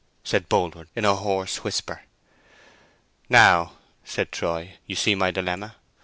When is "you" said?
4.87-4.95